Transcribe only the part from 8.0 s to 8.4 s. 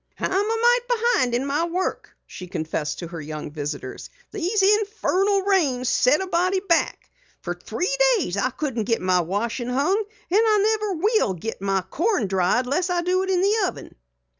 days